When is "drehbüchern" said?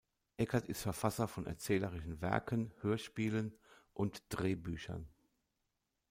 4.29-5.07